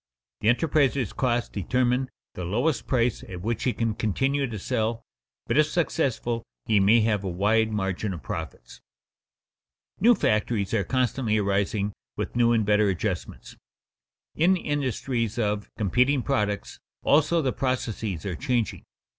_The 0.41 0.49
enterpriser's 0.49 1.13
costs 1.13 1.47
determine 1.49 2.09
the 2.33 2.43
lowest 2.43 2.87
price 2.87 3.23
at 3.29 3.41
which 3.43 3.65
he 3.65 3.73
can 3.73 3.93
continue 3.93 4.47
to 4.47 4.57
sell, 4.57 5.03
but 5.45 5.59
if 5.59 5.67
successful 5.67 6.43
he 6.65 6.79
may 6.79 7.01
have 7.01 7.23
a 7.23 7.29
wide 7.29 7.71
margin 7.71 8.11
of 8.11 8.23
profits._ 8.23 8.79
New 10.01 10.15
factories 10.15 10.73
are 10.73 10.83
constantly 10.83 11.37
arising 11.37 11.93
with 12.17 12.35
new 12.35 12.51
and 12.51 12.65
better 12.65 12.89
adjustments. 12.89 13.55
In 14.33 14.57
industries 14.57 15.37
of 15.37 15.69
competing 15.77 16.23
products, 16.23 16.79
also, 17.03 17.39
the 17.43 17.53
processes 17.53 18.25
are 18.25 18.35
changing. 18.35 18.83